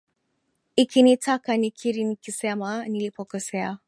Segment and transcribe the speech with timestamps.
[0.75, 3.77] Ikinitaka nikiri nikisema nilipokosea